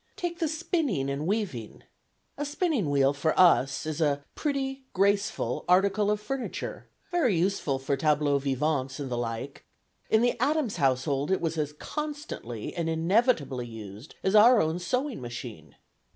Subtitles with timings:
[0.15, 1.83] Take the spinning and weaving!
[2.35, 7.95] A spinning wheel, for us, is a pretty, graceful article of furniture, very useful for
[7.95, 9.63] tableaux vivants and the like;
[10.09, 15.21] in the Adams household it was as constantly and inevitably used as our own sewing
[15.21, 15.75] machine.